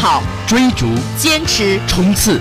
[0.00, 0.86] 跑，追逐，
[1.18, 2.40] 坚持，冲刺，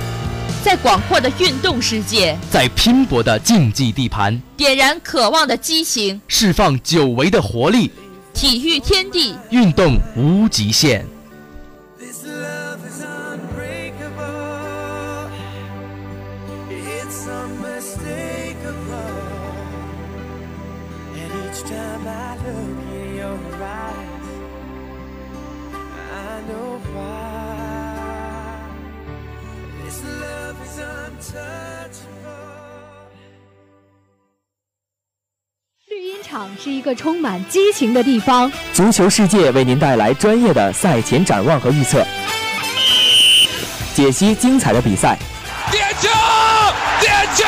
[0.63, 7.91] 在广阔的运动世界，在拼搏的竞技地盘，点燃渴望的激情，释放久违的活力。
[8.33, 11.05] 体育天地，运动无极限。
[36.29, 38.51] 场是一个充满激情的地方。
[38.71, 42.05] 足球世界为您带来专业的赛前展望和预测，
[43.95, 45.17] 解析精彩的比赛。
[45.71, 46.07] 点球！
[47.01, 47.45] 点球！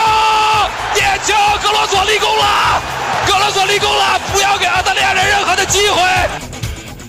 [0.96, 1.34] 点球！
[1.62, 2.82] 格罗索立功了！
[3.28, 4.20] 格罗索立功了！
[4.34, 6.02] 不要给澳大利亚人任何的机会。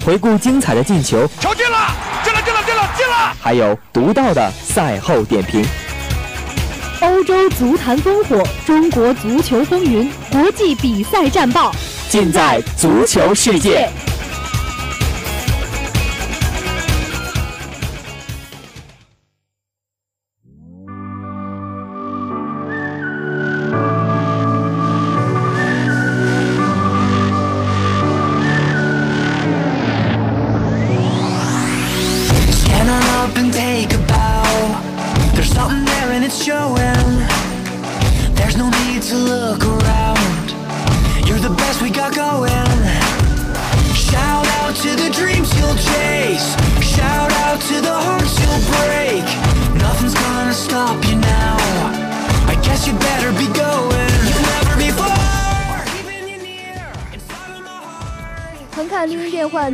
[0.05, 1.27] 回顾精彩的进球。
[1.41, 1.97] 球进了！
[2.23, 2.43] 进了！
[2.43, 2.63] 进了！
[2.65, 2.91] 进了！
[2.99, 3.37] 进了！
[3.41, 5.65] 还有独到的赛后点评。
[7.03, 11.73] 欧洲足坛烽火，中国足球风云，国际比赛战报，
[12.09, 13.91] 尽在足球世界。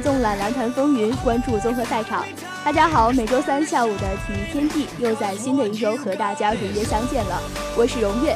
[0.03, 2.25] 纵览篮坛风云，关注综合赛场。
[2.65, 7.39] 大家好，每周三下午的体育天地又在新的一周和大家如约相见了。
[7.77, 8.34] 我是荣月。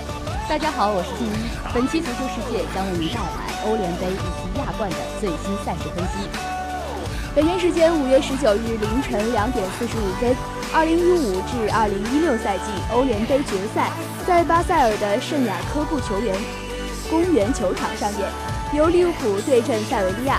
[0.50, 1.48] 大家好，我是静一。
[1.72, 6.28] 本期足球世界将为您带来欧联杯以及亚冠的最新赛事分析。
[7.34, 10.36] 北京时间五月十九日凌晨两点四十五分，
[10.74, 13.90] 二零一五至二零一六赛季欧联杯决赛
[14.26, 16.36] 在巴塞尔的圣雅科布球员
[17.08, 18.28] 公园球场上演，
[18.74, 20.38] 由利物浦对阵塞维利亚。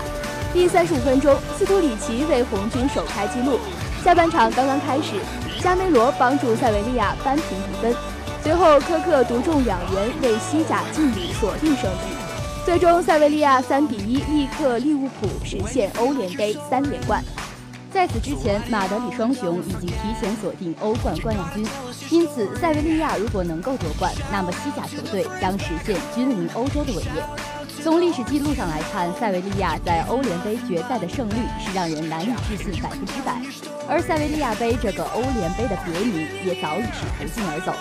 [0.54, 3.58] 第三十五分钟，斯图里奇为红军首开纪录。
[4.04, 5.16] 下半场刚刚开始，
[5.60, 7.96] 加梅罗帮助塞维利亚扳平比分。
[8.44, 12.14] 随后，科克独中两元为西甲劲旅锁定胜局。
[12.64, 17.24] 最终，塞维利亚三比一力克利物浦，实现欧联杯三连冠。
[17.92, 21.66] 在此之前，马德里双雄已经提前锁定欧冠冠亚军，
[22.12, 27.63] 因此塞维利亚如果能够夺冠，那么西甲球队将实现君临欧洲的伟业。
[27.84, 33.42] 从历史记录上来看，塞维利亚在欧联杯决赛的胜率是让人难以置信百分之百，
[33.90, 37.74] 而塞维利亚杯这个欧联杯的别名也早已是不胫而走。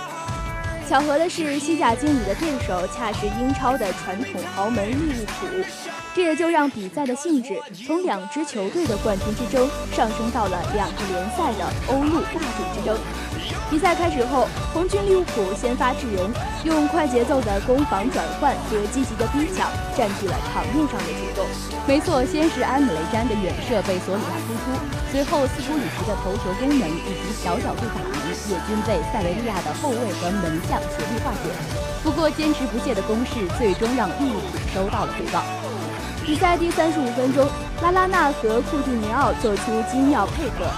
[0.89, 5.47] 巧合的是，西甲经理的对手恰是英超的传统豪门利物浦，
[6.17, 7.55] 这也就让比赛的性质
[7.87, 12.99] 从两支球队的冠军之争上升到了两个联赛的欧陆霸主之争。
[13.73, 16.31] 比赛开始后，红军利物浦先发制人，
[16.63, 19.67] 用快节奏的攻防转换和积极的逼抢
[19.97, 21.47] 占据了场面上的主动。
[21.89, 24.77] 没错，先是埃姆雷詹的远射被索里亚扑出，
[25.11, 28.13] 随后斯图里奇的头球攻门以及小角度打门
[28.53, 31.49] 也均被塞维利亚的后卫和门将协力化解。
[32.05, 35.43] 不过坚持不懈的攻势最终让利物浦收到了回报。
[36.27, 37.49] 比赛第三十五分钟，
[37.81, 40.69] 拉拉纳和库蒂尼奥做出精妙配合。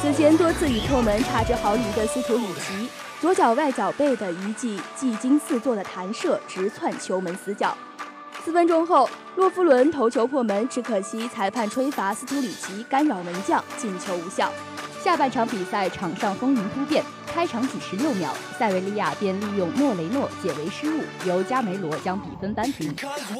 [0.00, 2.88] 此前多次与破门差之毫厘的斯图里奇，
[3.20, 7.76] 左脚外脚背的一记技惊四座的弹射，直窜球门死角。
[8.42, 14.50] 四分钟后，洛夫伦头球破门，只可惜裁判吹罚斯图里奇干扰门将，进球无效。
[15.02, 22.94] 下半场比赛场上风云突变，开场几十六秒，塞维利亚便利用莫雷诺解围失误，由加梅罗将比分扳平。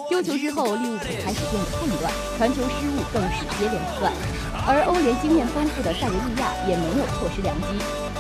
[0.09, 4.11] 丢球之后，利物浦开始变得混乱，传球失误更是接连不断。
[4.65, 7.77] 而欧联经验丰富的塞维利亚也没有错失良机，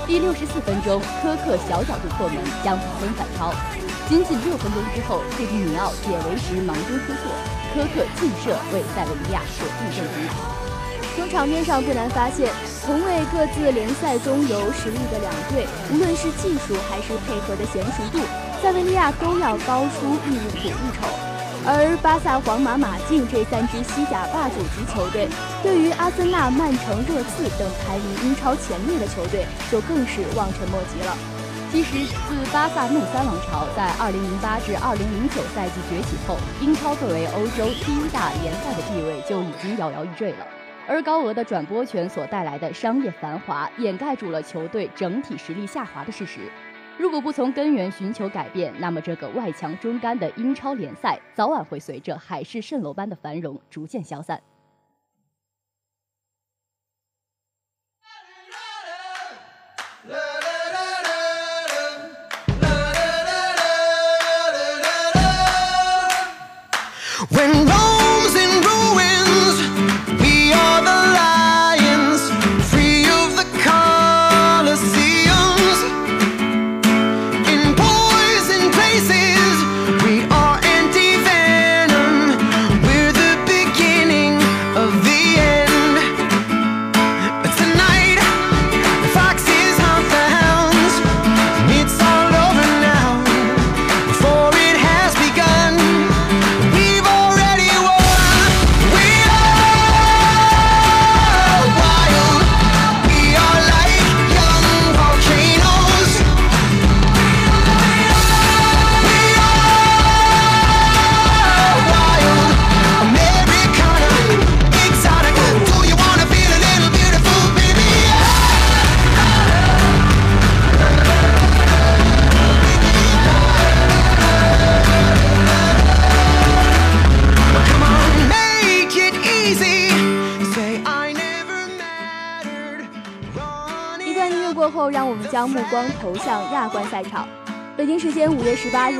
[0.06, 3.56] 第六十四分钟，科克小角度破门将比分反超。
[4.04, 7.32] 仅仅六分钟之后，费迪尼奥解围时盲中出错，
[7.72, 10.28] 科克劲射为塞维利亚锁定胜局。
[11.20, 12.50] 从场面上不难发现，
[12.86, 18.24] 同为各自联赛中游实力的两队，无论是技术还是配合的娴熟度，
[18.62, 21.04] 塞维利亚都要高出利物浦一筹。
[21.66, 25.28] 而巴萨、皇马、马竞这三支西甲霸主级球队，
[25.62, 31.12] 对于阿森纳、曼城、热刺等排名英超前列的球队，就更是望尘莫及了。
[31.70, 40.46] 其实，自巴萨梦三王朝在2008至2009赛季崛起后，英超作为欧洲第一大联赛的地位就已经摇摇欲坠了。
[40.88, 46.50] 而高额的转播权所带来的商业繁华，掩盖住了球队整体实力下滑的事实。
[46.98, 54.42] 如果不从根源寻求改变，那么这个外强中干的英超联赛，早晚会随着海市蜃楼般的繁荣逐渐消散。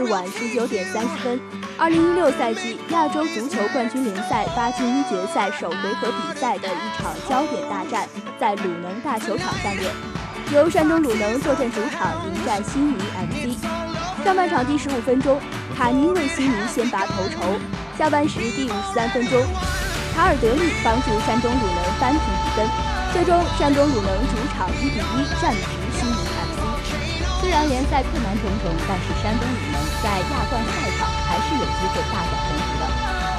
[0.01, 1.39] 日晚十九点三十分，
[1.77, 8.09] 二零一六赛季亚洲足球冠军联赛八进一决赛首回合比赛的一场焦点大战
[8.41, 9.85] 在鲁能大球场上演，
[10.55, 14.25] 由山东鲁能坐镇主场迎战悉尼 FC。
[14.25, 15.39] 上半场第十五分钟，
[15.77, 17.61] 卡尼为悉尼先拔头筹；
[17.99, 19.39] 下半时第五十三分钟，
[20.17, 22.67] 卡尔德利帮助山东鲁能扳平比分。
[23.13, 25.80] 最终，山东鲁能主场一比一战平。
[27.51, 32.87] 虽然联赛困难重重，但是山东鲁能在亚冠赛场还是有机会大展宏图的。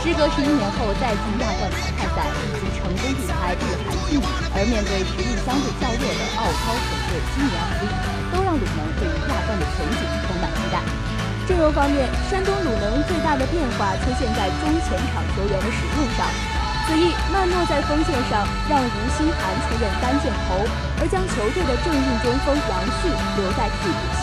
[0.04, 7.88] 时隔十一年后再进亚冠淘汰赛，以及成功避开日韩劲旅，而面对实力相对较弱的澳超球队悉尼 FC，
[8.36, 10.84] 都让鲁能对于亚冠的前景充满期待。
[11.48, 16.28] 阵容方面，山东鲁能最大的变化出现在中前场球员的使用上。
[16.92, 20.60] 此役，曼诺在锋线上让吴兴涵出任单箭头，
[21.00, 23.08] 而将球队的正印中锋杨旭
[23.40, 24.20] 留在替补席。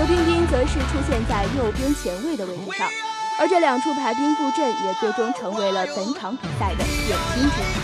[0.00, 2.88] 刘彬彬则是出现在右边前卫的位置上，
[3.36, 7.76] 而这两处排兵布阵也最终成为了本场比赛的点睛之笔。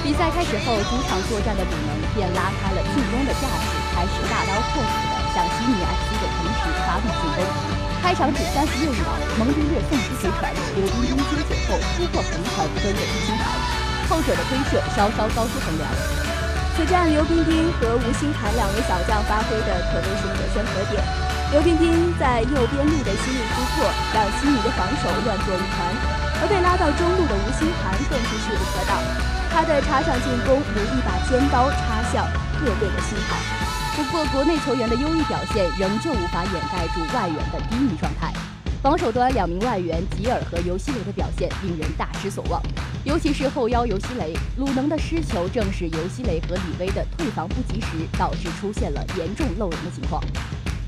[0.00, 7.73] 比赛开始后，主场作战的鲁能便拉开了进攻的架势，开始大刀阔斧地向悉尼 FC 的城池发动进攻。
[8.04, 9.00] 开场只三十六秒，
[9.40, 13.48] 蒙迪略送出回传，刘彬彬接球后突破横传分给吴兴涵，
[14.12, 15.88] 后者的推射稍稍高出横梁。
[16.76, 21.00] 此战刘彬彬和吴兴涵两位小将发挥的可谓是可圈可点。
[21.56, 25.88] 刘彬彬在右边路的犀利突破，让悉尼的防守乱作一团，
[26.44, 29.00] 而被拉到中路的吴兴涵更是势不可挡，
[29.48, 32.28] 他的插上进攻如一把尖刀插向
[32.60, 33.63] 各队的心坎。
[33.96, 38.32] 不过，国内球员的优异表现仍旧无法掩盖住外援的低迷状态。
[38.82, 42.60] 防守端两名外援吉尔和尤西雷的表现令人大失所望，
[43.04, 47.86] 尤其是后腰尤西雷，鲁能的失球正是尤西雷和李威的退防不及时，
[48.18, 50.20] 导致出现了严重漏人的情况。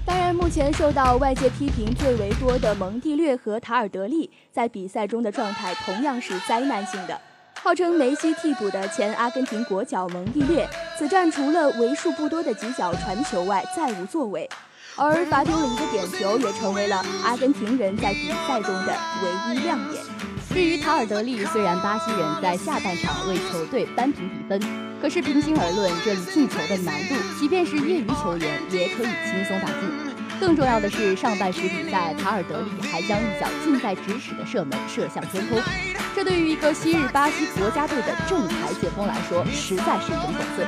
[0.05, 7.19] 当然，目前受到外界批评最为多的蒙蒂略和塔尔德利，在比赛中的状态同样是灾难性的。
[7.63, 14.49] 号称梅西替补的前阿根廷国脚蒙蒂略，此战除了为数不多的几脚传球外，再无作为，
[14.97, 20.03] 而罚丢了一个点球，也成为了阿根廷人在比赛中的唯一亮点。
[20.49, 24.59] 至于塔尔德利，虽然巴西人在下半场为球队扳平比分，
[25.03, 30.16] 可是平心而论，这一进球的难度，即便是业余球员也可以轻松打进。
[30.39, 35.59] 更重要的是，上半时比赛，塔尔德利还将一脚近在咫尺的射门射向天空。
[36.15, 40.67] 这对于一个昔日巴西国家队的正牌前锋来说，实在是一种讽刺。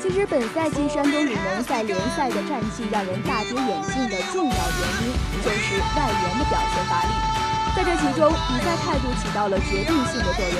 [0.00, 5.12] 其实本赛季山东鲁能在联赛的战绩让人大跌眼镜的重要原因，
[5.44, 7.12] 就是外援的表现乏力。
[7.76, 10.58] 在这其中，比赛态度起到了决定性的作用。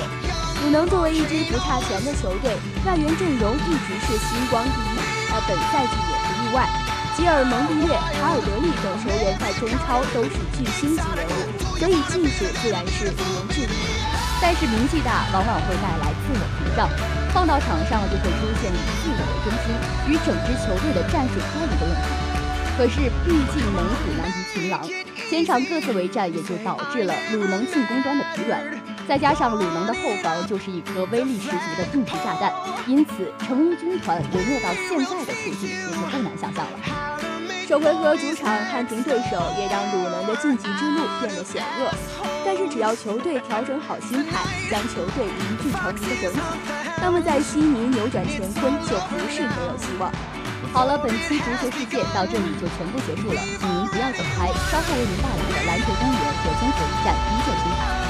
[0.63, 2.55] 鲁能作为一支不差钱的球队，
[2.85, 4.99] 外援阵容一直是星光第一，
[5.33, 6.69] 而本赛季也不例外。
[7.21, 13.77] 吉尔蒙蒂列、卡尔德利等球员在中超都是巨星级人物，所以技术自然是毋庸置疑。
[14.41, 16.89] 但是名气大往往会带来自我膨胀，
[17.31, 19.69] 放到场上就会出现以自我为中心
[20.09, 22.09] 与整支球队的战术脱离的问题。
[22.75, 24.81] 可是毕竟猛虎难敌群狼，
[25.29, 28.59] 前场各自为战也就导致了鲁能进攻端的疲软。
[29.07, 32.53] 再加上鲁能的后防就是一颗威力十足的定时炸弹，
[32.87, 36.79] 因此成衣军团沦落到现在的处境也就更难想象了。
[37.67, 41.91] 首回合主场看平对手，也让鲁能的晋级之路变得险恶。
[42.45, 46.39] 但是只要球队调整好心态，将球队凝聚成一个整体，
[47.01, 50.11] 那么在悉尼扭转乾坤就不是没有希望。
[50.73, 58.00] 好了，本期足球世界到这里就全部结束了，请您不要走开，稍后为您带来的篮球公园和综合一站依旧精彩。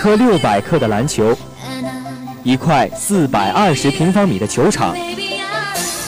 [0.00, 1.36] 颗六百克的篮球，
[2.42, 4.96] 一块四百二十平方米的球场，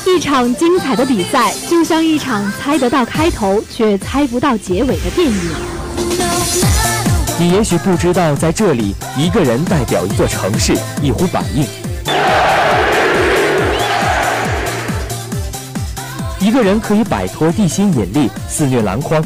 [0.07, 5.55] 一场精彩的比赛，就像一场猜得到开头却猜不到结尾的电影。
[7.39, 11.67] 你也许不知道，在这里，一个人代表一座城市，一呼百应；
[16.41, 19.23] 一个人可以摆脱地心引力，肆虐篮筐；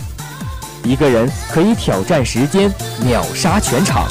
[0.82, 2.68] 一个人可以挑战时间，
[3.04, 4.08] 秒杀全场。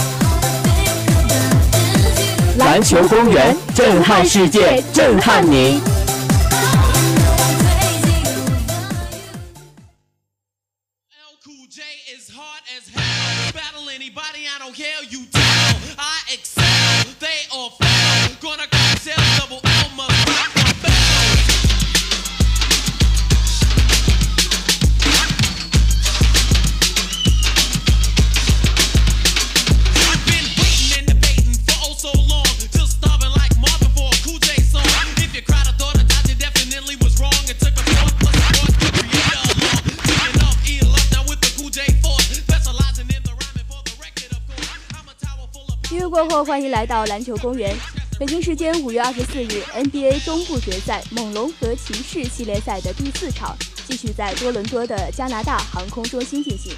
[2.58, 5.95] 篮球公园，震撼世界，震撼您。
[46.86, 47.76] 来到篮球公园。
[48.20, 56.72] 北京时间五月二十四日，NBA 东部决赛，猛龙和骑士系列赛的第四场继续在多伦多的加拿大航空中心进行。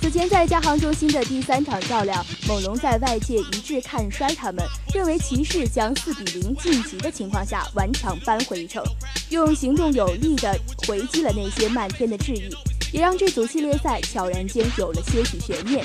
[0.00, 8.82] 此前在加航中心的第三场较量，猛龙在外界一致看衰他们，认为骑士将四比零晋级的情况下，顽强扳回一城，
[9.30, 12.50] 用行动有力的回击了那些漫天的质疑，
[12.90, 15.84] 也让这组系列赛悄然间有了些许悬念。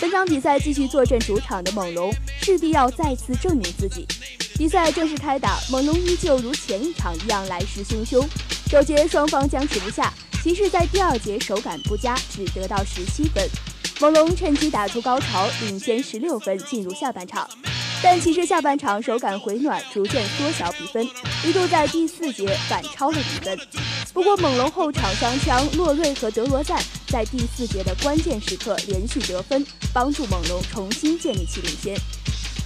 [0.00, 4.06] 本场比赛继续坐镇主场的猛龙，势必要再次证明自己。
[4.56, 8.26] 比赛正式开打，猛龙依旧如前一场一样来势汹汹。
[8.70, 13.48] 首节双方僵持不下，骑士在第二节手感不佳，只得到十七分。
[14.00, 17.48] 猛龙趁机打出高潮，领先十六分，进入下半场。
[18.00, 21.04] 但骑士下半场手感回暖，逐渐缩小比分，
[21.44, 23.58] 一度在第四节反超了比分。
[24.12, 31.96] 不过猛龙后场双枪洛瑞和德罗赞在第四节的关键时刻连续得分，帮助猛龙重新建立起领先。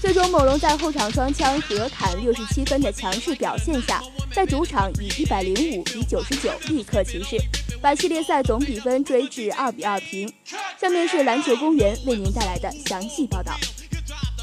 [0.02, 7.36] 最终，猛龙在后场双枪合砍六十七分的强势表现下，在主场以一百零五比九十九力克骑士，
[7.80, 10.28] 把系列赛总比分追至二比二平。
[10.76, 13.54] 下面是篮球公园为您带来的详细报道。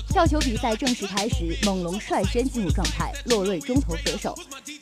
[0.08, 3.12] 跳球比赛正式开始，猛龙率先进入状态。
[3.25, 4.34] 洛瑞中投得手，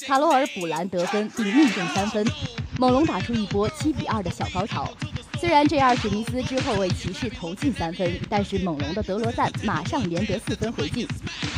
[0.05, 2.23] 卡罗尔补篮得分并命中三分，
[2.77, 4.87] 猛龙打出一波七比二的小高潮。
[5.39, 5.95] 虽然 J.R.
[5.95, 11.07] 史密斯之后为骑士投进三分，但是猛龙的德罗赞马上连得四分回敬，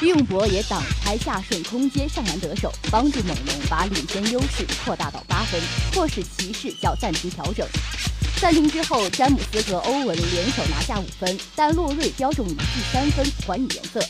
[0.01, 5.59] 于永博也挡拆下顺空接上篮得手，帮助猛龙把领先优势扩大到八分，
[5.93, 7.65] 迫使骑士要暂停调整。
[8.41, 14.01] 暂停之后，詹姆斯和欧文联手拿下五分，但洛瑞标中一记三分还以颜色，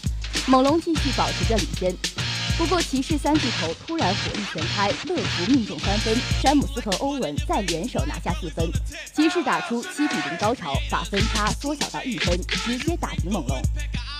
[0.47, 2.18] 猛龙继续保持着领先。
[2.59, 6.13] 不过骑士三巨头突然火力全开，乐福命中三分，
[6.43, 8.69] 詹姆斯和欧文再联手拿下四分，
[9.15, 13.61] 骑士打出七比零高潮，把分差缩小到一分，直接打平猛龙。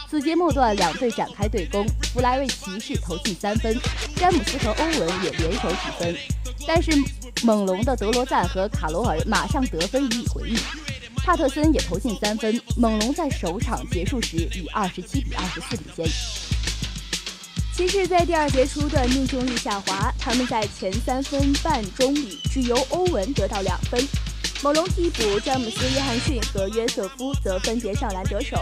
[0.10, 3.78] 此节末段，两队展开对攻，弗莱为骑士投进三分，
[4.16, 6.16] 詹姆斯和欧文也联手取分，
[6.66, 6.92] 但是
[7.44, 10.58] 猛龙的德罗赞和卡罗尔马上得分予以回应，
[11.18, 16.49] 帕特森也投进三分，猛龙在首场结束时以二十七比二十四领先。
[17.80, 24.06] 骑士在第二节初段命中率下滑，他们在前三分半钟里只由欧文得到两分，
[24.62, 28.58] 猛龙替补詹姆斯、约翰逊和约瑟夫则分别上篮得手。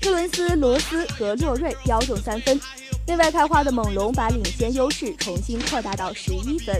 [0.00, 2.60] 特伦斯、罗斯和洛瑞标中三分，
[3.06, 6.74] 内外开花的猛龙把领先优势重新扩大到十一分。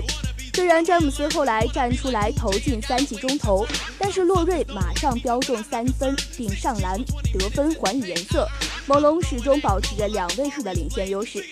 [0.52, 3.66] 虽然詹姆斯后来站出来投进三记中投，
[3.98, 6.98] 但是洛瑞马上飙中三分并上篮
[7.32, 8.46] 得分还以颜色，
[8.86, 11.44] 猛龙始终保持着两位数的领先优势。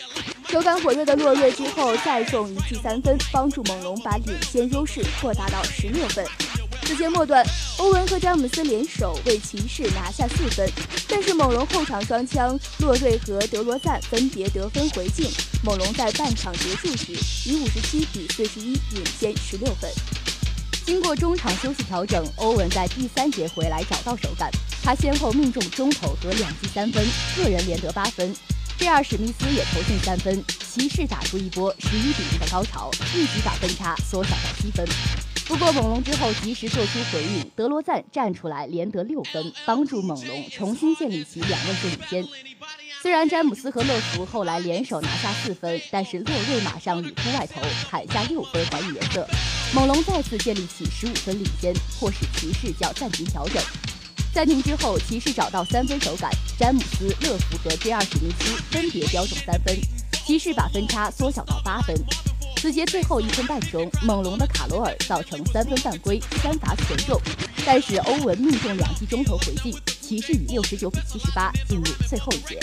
[0.49, 6.27] 手感火热的洛瑞之后再中一记三分，帮助猛龙把领先优势扩大到十六分。
[6.89, 7.45] 此节末段，
[7.77, 10.67] 欧文和詹姆斯联手为骑士拿下四分，
[11.07, 15.31] 但是猛龙后场双枪洛瑞和德罗赞分别得分回敬，
[15.63, 17.13] 猛龙在半场结束时
[17.45, 19.91] 以五十七比四十一领先十六分。
[20.87, 24.51] 经过中场休息调整，欧文在第三节回来找到手感，
[24.83, 28.35] 他先后命中中投和两记三分，个人连得八分。
[28.79, 34.89] 第二，史密斯也投进三分，骑士打出一波十一比一的高潮，立即把分差缩小到七分。
[35.49, 42.23] 不过猛龙之后及时做出回应，德罗赞站出来连得六分，帮助猛龙重新建立起两位数领先。
[43.01, 49.27] 虽然詹姆斯和乐福后来联手拿下四分，但是洛瑞马上里突外投砍下六分还以颜色，
[49.75, 53.63] 猛龙再次建立起十五分领先，迫使骑士叫暂停调整。
[54.35, 58.01] 暂停之后，骑士找到三分手感，詹姆斯、乐福和 J.R.
[58.03, 59.75] 史密斯分别标中三分，
[60.27, 61.97] 骑士把分差缩小到八分。
[62.61, 67.21] 此节最后一分半钟，猛龙的卡罗尔造成三分犯规，三罚全中，
[67.65, 72.59] 但是欧文命中两记中投回敬，骑士以六十九比七十八进入最后一节。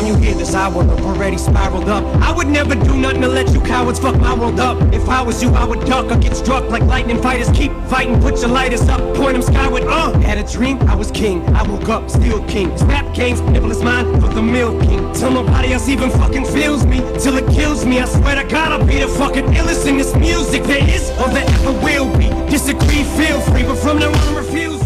[0.00, 2.04] Time you hear this, I will have already spiraled up.
[2.22, 4.80] I would never do nothing to let you cowards fuck my world up.
[4.94, 7.50] If I was you, I would duck or get struck like lightning fighters.
[7.50, 9.84] Keep fighting, put your lighters up, point them skyward.
[9.84, 11.42] Uh, had a dream, I was king.
[11.54, 12.76] I woke up, still king.
[12.78, 15.12] Snap games, nibble is mine for the milk king.
[15.12, 18.00] Till nobody else even fucking feels me, till it kills me.
[18.00, 21.28] I swear to God, I'll be the fucking illest in this music there is or
[21.28, 22.28] there ever will be.
[22.50, 24.79] Disagree, feel free, but from now on, refuse.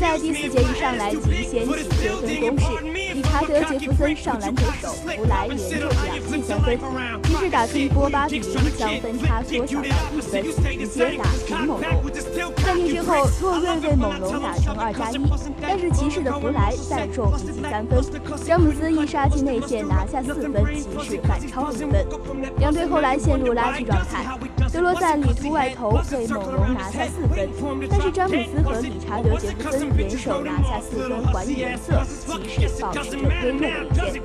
[0.00, 2.64] 在第四节一上来即掀起得分攻势，
[3.12, 6.78] 理查德·杰弗森上篮得手，弗莱连中两记三分，
[7.24, 10.44] 骑士打出一波八比零，将分差缩小到一分，
[10.78, 11.90] 直接打平猛龙。
[12.62, 15.20] 暂停之后，洛瑞为猛龙打成二加一，
[15.60, 18.00] 但是骑士的弗莱再中一记三分，
[18.46, 22.06] 詹姆斯一杀进内线拿下四分，骑士反超一分。
[22.58, 24.38] 两队后来陷入拉锯状态，
[24.72, 27.50] 德罗赞里突外投为猛龙拿下四分，
[27.90, 29.80] 但是詹姆斯和理查德·杰弗森。
[29.96, 32.04] 联手拿下四分还以颜色，
[32.44, 34.22] 骑士保持着微弱的领先。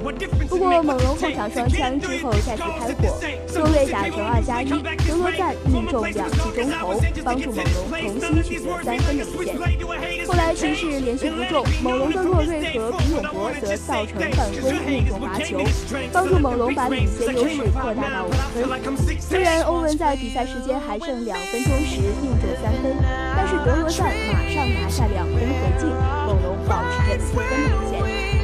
[0.50, 3.16] 不过猛龙后场双枪之后再次开火，
[3.56, 4.68] 后卫打成二加一，
[5.08, 10.28] 德罗赞命中两记中投，帮助猛龙重新取得三分的领先。
[10.28, 15.64] 后来骑士连续不中，猛龙的洛瑞和比永博则造成犯规命中罚球，
[16.12, 18.68] 帮助猛龙把领先优势扩大到五分。
[19.22, 22.92] 虽然欧文在比赛时间还剩两分钟时命中三分，
[23.38, 25.88] 但是德罗赞马上拿下两分回敬，
[26.28, 27.94] 猛龙保持着四分领先。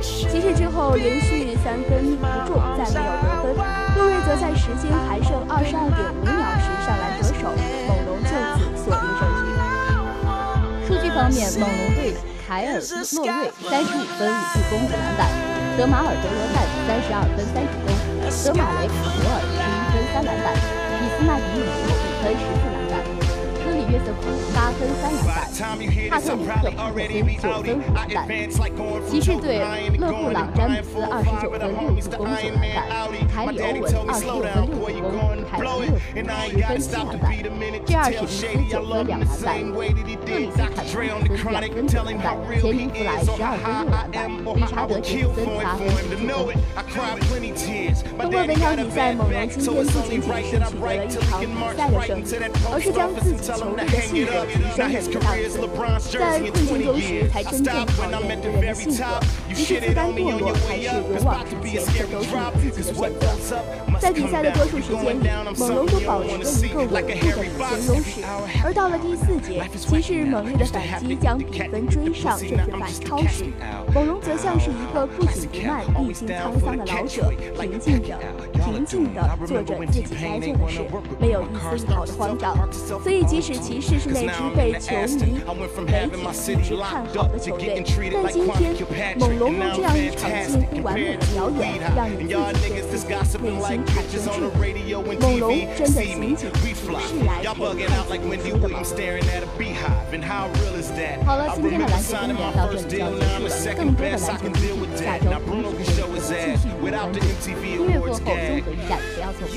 [0.01, 3.53] 骑士之后连续三分不中，再没有得分。
[3.95, 7.51] 洛瑞则在时间还剩二十二点五秒时上篮得手，
[7.87, 9.51] 猛龙就此锁定胜局。
[10.87, 12.15] 数据方面，猛龙队
[12.47, 15.27] 凯尔洛瑞三十五分五助攻五篮板，
[15.77, 16.57] 德马尔德罗赞
[16.87, 17.91] 三十二分三助攻，
[18.45, 20.55] 德马雷普罗尔十一分三篮板，
[20.97, 21.89] 比斯纳迪姆五
[22.23, 22.80] 分十四篮。
[23.91, 25.35] 约瑟夫八分三篮板，
[26.09, 27.03] 帕特里克普森
[27.35, 28.17] 九分五篮板。
[29.09, 31.67] 骑士队勒布朗詹姆斯二十九分六
[31.99, 32.31] 助攻九篮
[32.71, 32.87] 板，
[33.27, 35.19] 凯里欧文二十六分六助攻，
[35.51, 37.35] 凯文勒夫十分七篮板，
[37.85, 44.15] 第二史密斯九分两篮板，克里斯坎普斯两分九篮板，钱宁弗莱十二分六篮板，
[44.55, 46.55] 理查德杰森八分十助攻。
[48.15, 51.43] 通过本场比赛，猛龙今天不仅仅是取得了一场比
[51.75, 52.23] 赛的胜利，
[52.71, 53.51] 而是将自己球。
[53.87, 59.03] 的性格提升了一个档次，在困境中时才真正考验一个人的性格。
[59.53, 63.59] 即使自甘堕落，还是勇往直前，这都是你自己的选择。
[63.99, 68.21] 在比赛的多数时间里，猛龙都保持着一个稳固的领先优势。
[68.63, 73.45] 而到了第四节，骑士猛烈的反击将比分追上，甚至反超时，
[73.93, 78.17] 猛龙则像是一个不紧不慢、历经沧桑的老者，平静着、
[78.53, 80.79] 平静地做着自己该做的事，
[81.19, 82.57] 没有一丝一毫的慌张。
[82.71, 85.39] 所以，即使士是那支被球迷、
[85.85, 86.17] 媒体
[86.51, 93.05] 一直看好的球队，但今天猛龙用这样一场近乎完美的表演，让你自己对自己
[93.41, 94.27] 内心产生质
[94.87, 95.45] 疑：猛龙
[95.77, 96.91] 真的仅仅只是
[97.25, 98.81] 来陪看演出的吗？
[101.25, 103.49] 好了，今天的篮球经典到这里就要结束了。
[103.77, 107.19] 更多的篮球资讯，下周同一时间继续与关注。
[107.61, 109.53] 音乐过后，综合一站不要错过。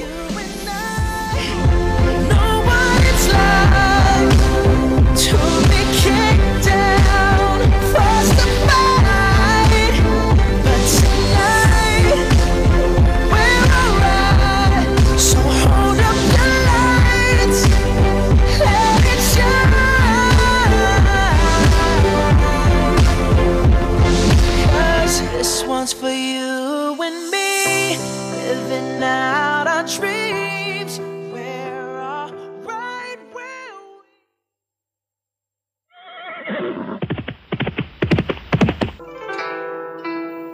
[3.24, 4.03] to be
[6.74, 7.43] now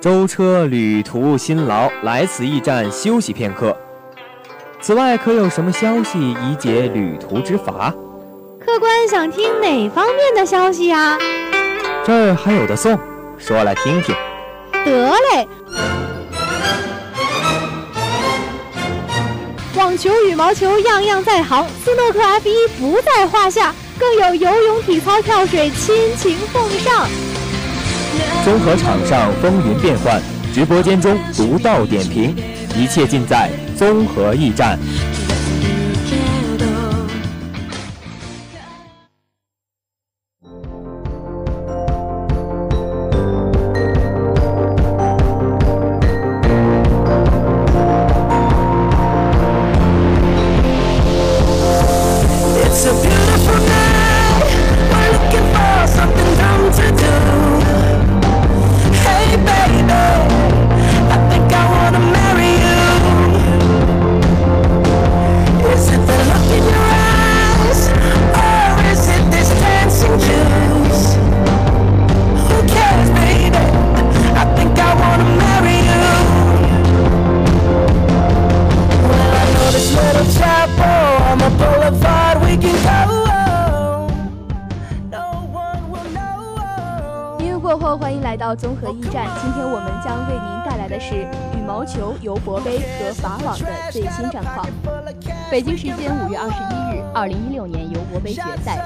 [0.01, 3.77] 舟车旅途辛劳，来此驿站休息片刻。
[4.81, 7.95] 此外，可有什么消息以解旅途之乏？
[8.65, 11.19] 客官想听哪方面的消息呀？
[12.03, 12.99] 这儿还有的送，
[13.37, 14.15] 说来听听。
[14.87, 15.47] 得嘞！
[19.77, 27.07] 网球、羽毛球样样在行，斯诺克 F 一不在话下，更有游泳、体操、跳水，亲情奉上。
[28.45, 30.21] 综合场上风云变幻，
[30.55, 32.35] 直播间中独到点评，
[32.77, 34.79] 一切尽在综合驿站。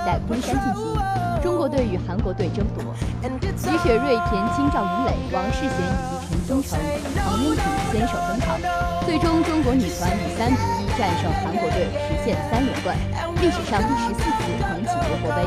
[0.05, 0.95] 在昆山进行，
[1.43, 2.85] 中国队与韩国队争夺。
[3.23, 6.79] 李雪芮、田青、赵云蕾、王适娴以及陈宗成、
[7.17, 8.61] 唐英品先手登场，
[9.07, 12.95] 最终中国女团以三比一战胜韩国队，实现三连冠，
[13.41, 15.41] 历史上第十四次捧起尤伯杯。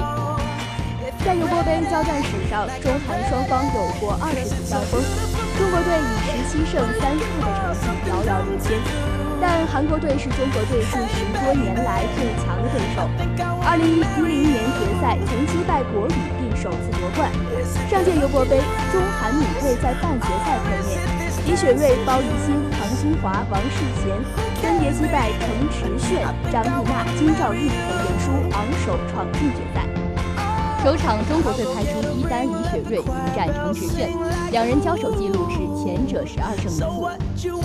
[1.24, 5.00] 在尤伯杯交战史上，中韩双方有过二十次交锋，
[5.58, 7.46] 中国队以十七胜三负的
[7.78, 9.17] 成绩遥遥领先。
[9.40, 13.08] 但韩国队是中国队近十多年来最强的对手。
[13.62, 17.30] 二零一零年决赛曾击败国羽并首次夺冠。
[17.90, 18.58] 上届尤伯杯，
[18.92, 20.98] 中韩女队在半决赛碰面，
[21.46, 24.10] 李雪芮、包宜鑫、唐金华、王适娴
[24.62, 30.07] 分别击败陈池炫、张丽娜、金兆毅和袁舒，昂首闯进决赛。
[30.84, 34.10] 首场中国队派出一单李雪芮迎战程池炫，
[34.52, 37.10] 两人交手记录是前者十二胜一负。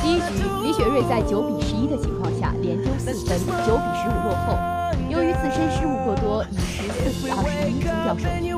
[0.02, 4.56] 第一局，李雪芮在九比十一的情况下连丢四分，九比十五落后。
[5.08, 8.50] 由于自身失误过多，以十四比二十一输掉首局。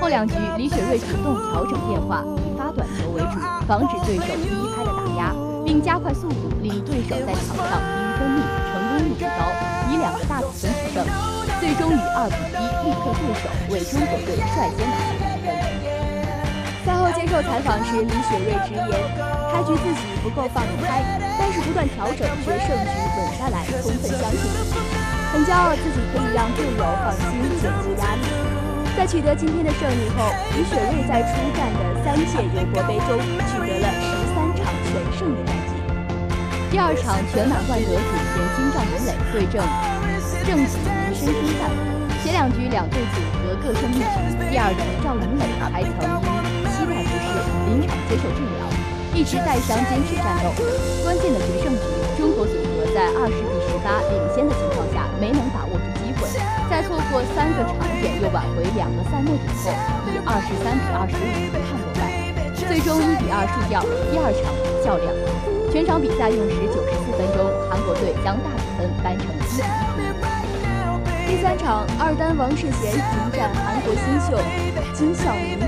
[0.00, 5.32] 后两局，李雪芮主动调整变化，以发短球为主，防止对手第一拍的打压，
[5.64, 9.40] 并加快速度，令对手在场上疲于奔命，成功率最高，
[9.88, 11.06] 以两个大比分取胜。
[11.64, 15.48] 最终以二比一力克对手，为中国队率先拿下积分。
[16.84, 18.92] 赛后接受采访时，李雪芮直言，
[19.48, 21.00] 开局自己不够放得开，
[21.40, 24.76] 但是不断调整，决胜局稳下来，充分相信自己，
[25.32, 28.28] 很骄傲自己可以让队友放心，减轻压力。
[28.92, 33.16] 在取得今天的胜利后，李雪芮在出战的三届尤伯杯中
[33.48, 35.72] 取得了十三场全胜的战绩。
[36.68, 39.64] 第二场全满贯得主田金赵云磊对阵
[40.46, 41.72] 郑子怡申申战，
[42.22, 44.12] 前两局两队组合各胜一局。
[44.52, 47.32] 第二局赵云磊还曾因膝盖不适
[47.64, 48.60] 临场接受治疗，
[49.16, 50.52] 一直带伤坚持战斗。
[51.00, 51.88] 关键的决胜局，
[52.20, 56.28] 中国组合在二十比十八领先的情况下没能把握住机会，
[56.68, 59.72] 在错过三个场点又挽回两个赛末点后，
[60.12, 62.12] 以二十三比二十五遗憾落败，
[62.52, 63.80] 最终一比二输掉
[64.12, 64.44] 第二场
[64.84, 65.08] 较量。
[65.72, 70.13] 全场比赛用时九十四分钟，韩国队将大比分扳成一比一。
[71.26, 74.36] 第三场，二单王世贤迎战韩国新秀
[74.92, 75.58] 金孝明。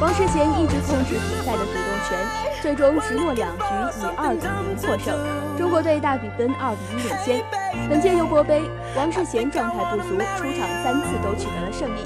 [0.00, 2.18] 王世贤一直控制比赛的主动权，
[2.60, 3.64] 最终直落两局
[4.00, 5.16] 以二比零获胜，
[5.56, 7.42] 中国队大比分二比一领先。
[7.88, 8.62] 本届尤伯杯，
[8.96, 12.00] 王世贤状态不足，出场三次都取得了胜利，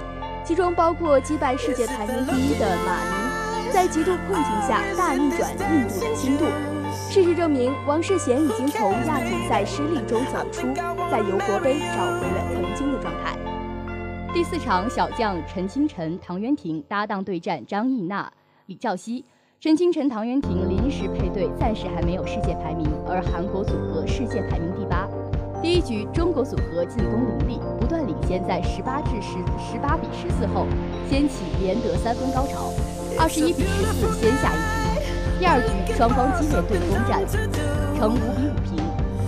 [0.45, 6.47] 其中包括击败世界排名第一的马宁，在极度困境下大逆转印度的轻度。
[7.11, 10.73] 事实证明，王世贤已经从亚锦赛失利中走出，
[11.11, 12.42] 在尤伯杯找回了
[12.75, 13.37] 经的状态。
[14.35, 18.33] 第四场，小将陈清晨、唐渊婷搭档对战张艺娜、
[18.67, 19.25] 李兆熙。
[19.61, 25.07] 陈清晨、唐渊婷临时配对，暂时还没有世界排名，而韩国组合世界排名第八。
[25.63, 30.67] 第一局，中国组合进攻凌厉，不断领先，在十八至十十八比十四后，
[31.09, 32.73] 掀起连得三分高潮，
[33.17, 35.39] 二十一比十四先下一局。
[35.39, 37.25] 第二局双方激烈对攻战，
[37.97, 38.82] 成五比五平。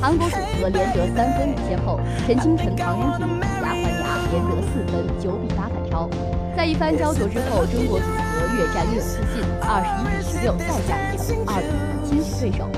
[0.04, 6.10] 韩国组合连得三分领先后，陈清晨、唐渊婷以牙还牙，连得四分，九比八反超。
[6.54, 8.12] 在一番焦灼之后，中国组合
[8.54, 12.68] 越战越有自信，二十一比十六再下一城，二比零轻取对手。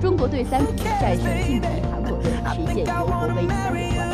[0.00, 4.06] 中国队三比一战胜晋级韩国队，实现尤伯杯三连冠。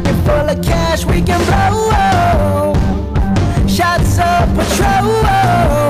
[0.00, 2.72] Pocket full of cash we can blow.
[3.66, 5.87] Shots of patrol.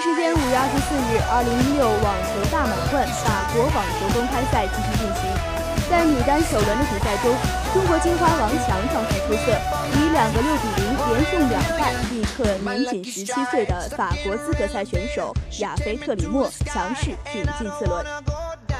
[0.00, 5.28] 时间五月二十四日，二零一六网球大满贯法国网球公开赛继续进行。
[5.90, 7.28] 在女单首轮的比赛中，
[7.74, 9.52] 中国金花王强状态出色，
[9.92, 18.02] 以两个六比零连送两败，力克年仅十七岁的法国资格赛选手亚菲特里莫，强势挺进次轮。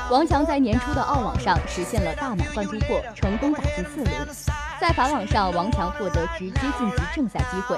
[0.08, 4.26] 王强在年初的澳网上实现了大满贯突破，成功打进四轮。
[4.80, 7.76] 在法网上，王强获得直接晋级正赛机会。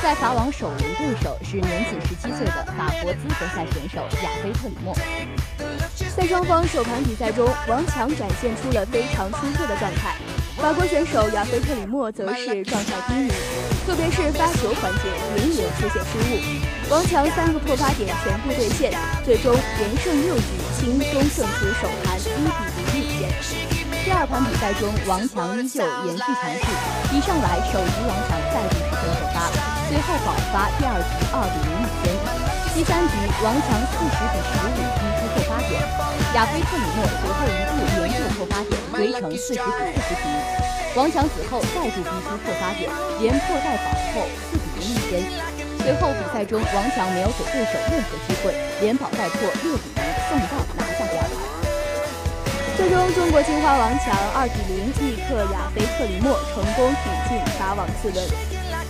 [0.00, 4.94] 在法网首轮对手是年仅十七岁的法国资格赛选手亚菲特里莫。
[6.16, 10.14] 在双方首盘比赛中，王强展现出了非常出色的状态，
[10.56, 13.32] 法国选手亚菲特里莫则是状态低迷，
[13.84, 16.88] 特别是发球环节连连出现失误。
[16.88, 18.92] 王强三个破发点全部兑现，
[19.24, 20.42] 最终连胜六局，
[20.78, 23.73] 轻松胜出首盘一比零领先。
[24.04, 26.68] 第二盘比赛中，王强依旧延续强势，
[27.08, 29.48] 一上来首局王强再度实现破发，
[29.88, 32.12] 随后保发第二局二比零领先。
[32.76, 35.80] 第三局王强四十比十五逼出破发点，
[36.36, 40.28] 亚菲特里诺随后一度连救破发点，追成四十比四十平。
[41.00, 42.92] 王强此后再度逼出破发点，
[43.24, 45.24] 连破带保后四比零领先。
[45.80, 48.52] 随后比赛中，王强没有给对手任何机会，
[48.84, 51.43] 连保带破，六比零送到拿下第二盘。
[52.84, 58.20] 最终，中国金花王强二比零力克亚菲特里莫，成功挺进法网四轮。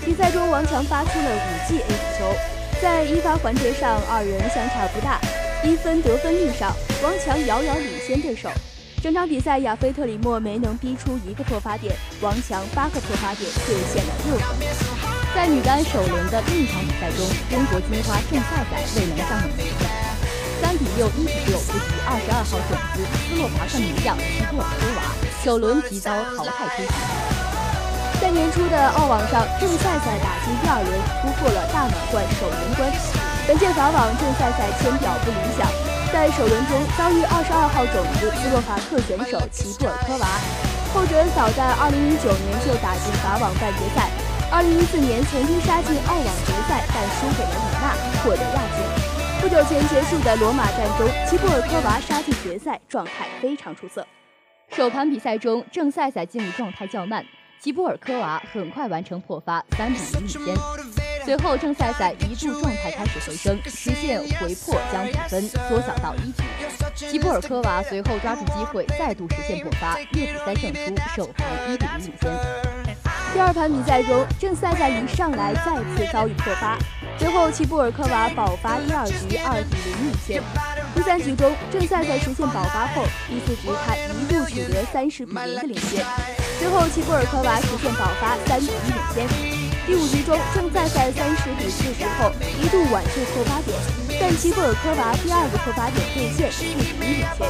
[0.05, 2.35] 比赛中，王强发出了五记 A 球，
[2.83, 5.21] 在一发环节上，二人相差不大，
[5.63, 8.51] 一分得分率上，王强遥遥领先对手。
[9.01, 14.67] 整场比赛，亚菲特里莫没能逼出一个破发点，王强八个破发点兑现了六分。
[15.37, 19.47] 在女单首轮的另一场比赛中，中国金花郑赛赛未能上场，
[20.61, 21.63] 三比六、一比六
[22.07, 25.09] 二十二号种子斯洛伐克名将齐布尔科娃，
[25.43, 26.93] 首轮即遭淘汰出局。
[28.21, 32.89] 在年初的澳网上，郑赛赛打进第二轮，突破了大满贯首轮关。
[33.49, 35.65] 本届法网，郑赛赛签表不理想，
[36.13, 40.29] 在首轮中遭遇二十二号种子斯洛伐克选手齐布尔科娃，
[40.93, 44.09] 后者早在二零一九年就打进法网半决赛。
[44.53, 48.94] 二零一四年曾经杀进澳网决赛，但输给了李娜，获得亚军。
[49.45, 54.07] 不久前结束的罗马战中，齐布尔科娃杀进决赛，状态非常出色。
[54.75, 57.23] 首盘比赛中，郑赛赛进入状态较慢，
[57.61, 60.57] 齐布尔科娃很快完成破发，三比零领先。
[61.27, 66.43] 随后，郑赛赛一度状态开始回升，实现回破，将比分缩小到一局。
[66.95, 72.33] 齐布尔科娃随后抓住机会，再度实现破发，六比三胜出，首盘一比零领先。
[73.35, 76.79] 第二盘比赛中，郑赛赛一上来再次遭遇破发，
[77.25, 80.43] 随后齐布尔科娃爆发第二局二比零领先。
[80.95, 86.05] 第三局中，郑赛在实现爆发后，第四局他一度取得三十比零的领先，
[86.61, 89.25] 随后齐布尔科娃实现爆发三比一领先。
[89.89, 92.29] 第五局中，郑赛在三十比四十后
[92.61, 93.73] 一度挽救破发点，
[94.21, 97.49] 但齐布尔科娃第二个破发点兑现，四比一领先。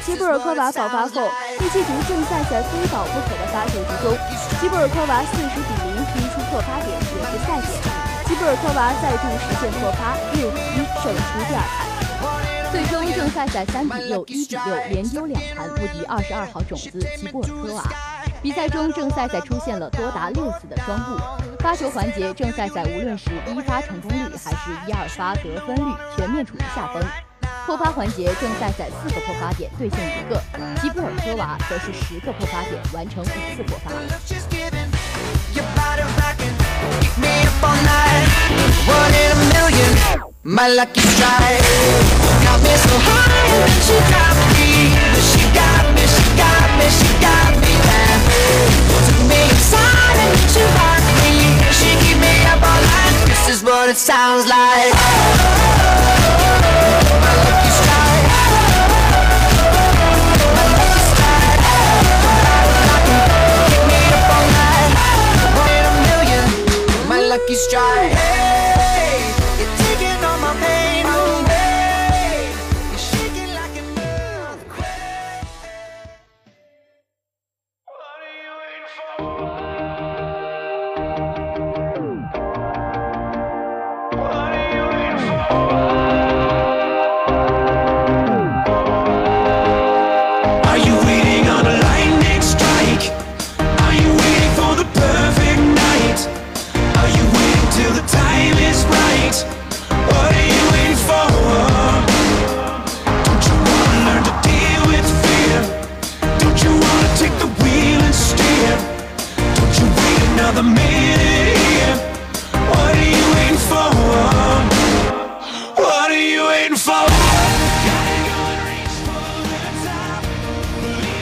[0.00, 1.28] 齐布尔科娃爆发后，
[1.60, 4.16] 第七局正赛在非保不可的发球局中，
[4.56, 7.91] 齐布尔科娃四十比零逼出破发点，也是赛点。
[8.32, 12.72] 齐布尔科娃再度实现破发，六比一胜出第二盘。
[12.72, 17.84] 最终正赛在三比六、一比六连丢两盘，不敌二十二号种子齐布尔科娃。
[18.42, 21.20] 比赛中正赛赛出现了多达六次的双误，
[21.60, 27.02] 发球环节正赛赛无论是一发成功率还是一二发得分率，全面处于下风。
[27.66, 30.40] 破发环节，正赛赛四个破发点兑现一个，
[30.80, 34.91] 吉布尔科娃则是十个破发点完成五次破发。
[40.52, 41.64] My lucky strike
[42.44, 44.92] got me so high and then she got me.
[45.32, 47.72] She got me, she got me, she got me.
[47.72, 48.20] And
[49.08, 51.56] took me inside and then she rocked me.
[51.72, 53.32] She keep me up all night.
[53.32, 54.92] This is what it sounds like.
[54.92, 55.72] Oh, oh,
[56.68, 58.28] oh, my lucky strike.
[60.52, 61.64] My lucky strike.
[63.72, 64.92] Keep me up all night.
[65.56, 66.44] One in a million.
[67.08, 68.12] My lucky strike.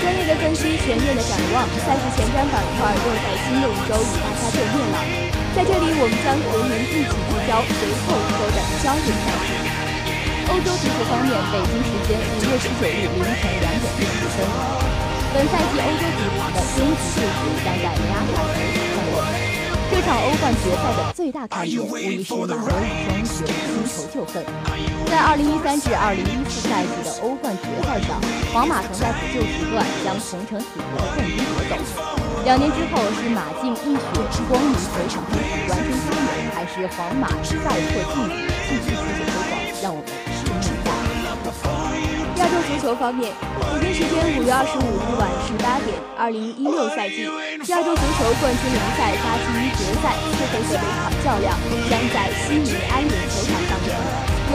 [0.01, 4.97] 专业分析，全面的展望，赛事前瞻板块又在新的一周与大家见面了。
[5.57, 9.49] 在这里，我们将和您一起聚焦随后一周的焦点赛事。
[10.53, 14.45] 欧洲足球方面，北京时间五月十九日凌晨两点四十分，
[15.32, 19.10] 本赛季欧洲足坛的终极对决将在尼亚马斯行。
[19.91, 22.62] 这场欧冠决赛的最大看点，无疑是马德里
[23.05, 24.45] 双雄新仇旧恨。
[25.07, 28.20] 在2013至2014赛季的欧冠决赛上，
[28.55, 31.74] 皇马曾在补救时段将同城死敌的冠军夺走。
[32.45, 38.30] 两年之后，是马竞一血光明球场开始完成加冕，还是皇马再破纪录
[38.68, 38.95] 继续
[42.71, 43.35] 足球方面，
[43.83, 45.91] 北京时间5月25日晚18点
[46.23, 47.27] ，2016赛季
[47.66, 51.51] 亚洲足球冠军联赛八进一决赛四回合的一场较量
[51.91, 53.91] 将在悉尼安联球场上演。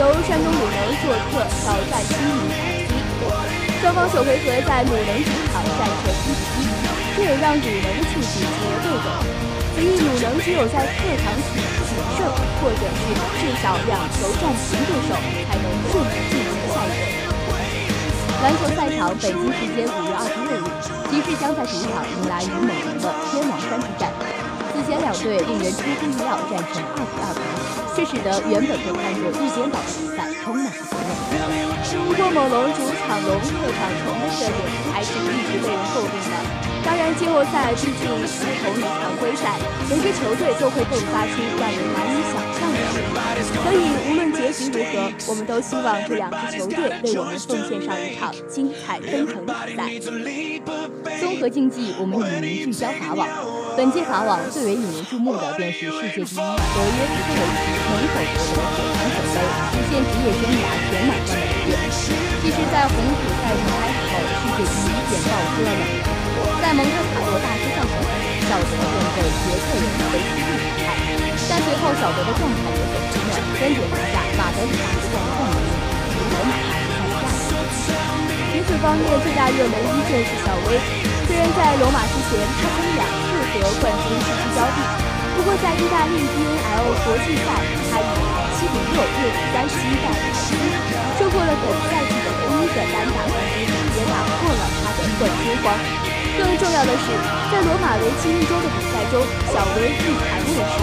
[0.24, 2.56] 山东鲁能做客挑战悉尼
[2.88, 6.72] FC，双方首回合在鲁能主场战成一比一，
[7.16, 9.12] 这也让鲁能的气势极为被动。
[9.76, 12.24] 此役鲁能只有在客场取取胜，
[12.64, 15.12] 或者是至少两球战平对手，
[15.44, 17.25] 才能顺利晋级赛程。
[18.42, 20.68] 篮球赛场，北京时间五月二十六日，
[21.08, 24.12] 骑士将在主场迎来与猛龙的天王山之战。
[24.72, 27.40] 此前两队令人出乎意料战成二比二平。
[27.96, 31.64] 这使得原本被看作一边倒的比赛充满了悬念。
[32.04, 34.60] 不过，猛龙主场龙、客场虫的特点
[34.92, 36.75] 还是一直被人诟病的。
[36.86, 38.14] 当然，季后赛毕竟不
[38.62, 39.58] 同于常规赛，
[39.90, 43.10] 每支球队都会迸发出让人难以想象的实力。
[43.58, 49.90] 所以，无论结局如何，我们都希望这两支球队为我们奉献上一场精彩纷呈的比赛。
[51.18, 53.26] 综合竞技，我们以名聚焦法网。
[53.76, 59.42] 本届法网最为引人注目的便是世界第一德约福克维奇能否夺得火枪手杯，
[59.74, 61.74] 实现职业生涯全满贯的伟业。
[62.40, 66.15] 其实，在红土赛程开始后，世界第一便爆出了冷门。
[66.62, 67.92] 在蒙特卡洛大师赛场，
[68.48, 70.88] 小德便被捷克人维奇力淘汰，
[71.48, 77.92] 但随后小德的状态有所回暖，分别拿下马德里大师赛的冠军与罗马大师赛的亚军。
[78.52, 80.80] 女子方面，最大热门依旧是小威，
[81.26, 83.04] 虽然在罗马之前，他曾两。
[83.26, 84.78] 次和冠军世界交臂，
[85.36, 87.46] 不过在意大利 BNL 国际赛，
[87.90, 88.02] 他以
[88.56, 90.46] 七比六、六比三击败了凯斯，
[91.18, 95.64] 收获了本赛季的第一个单打冠军，也打破了他的冠军荒。
[96.36, 97.06] 更重要的是，
[97.50, 100.76] 在罗马为期一周的比赛中，小威一盘未失，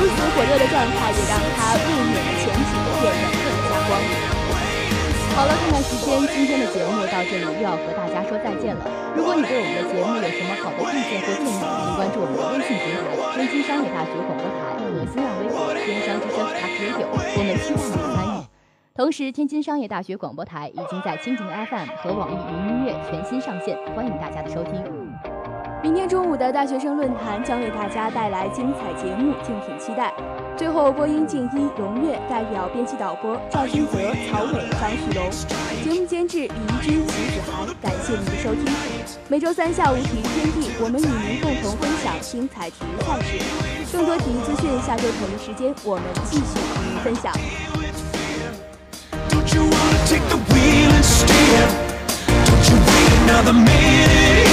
[0.00, 4.16] 如此火热的状态也让他卫冕的前景变得更加光明。
[5.36, 8.88] 好了，看看时间，今天的节目到这里又要和大家说再见了。
[9.14, 18.55] 如果你对我们的节目有什么好的意见或建议，请关注我们的微信平台“天津商业大学广播台”和新浪微博“天商之声 ”，Radio，我们期待你的参与。
[18.96, 24.72] 同时，天津商业大学广播台已经在蜻蜓 FM 和网易云音乐全新上线，欢迎大家的收听。
[25.82, 30.14] 明天中午的大学生论坛将为大家带来精彩节目，敬请期待。
[30.56, 33.98] 最后，播音静一、荣月代表编辑导播赵金泽、
[34.30, 35.30] 曹伟、张旭龙，
[35.84, 37.66] 节目监制李一君、徐子涵。
[37.82, 38.64] 感谢您的收听。
[39.28, 43.92] 每周三下午体育天地，我们与您共同分享精彩体育赛事。
[43.92, 47.30] 更多体育资讯，下周同一时间我们继续与您分享。
[50.06, 51.66] Take the wheel and steer.
[52.46, 54.45] Don't you wait another minute.